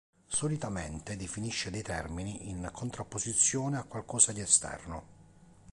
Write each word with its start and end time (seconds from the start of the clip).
Solitamente, 0.25 1.15
definisce 1.15 1.69
dei 1.69 1.83
termini 1.83 2.49
in 2.49 2.67
contrapposizione 2.73 3.77
a 3.77 3.83
qualcosa 3.83 4.31
di 4.31 4.39
esterno. 4.41 5.03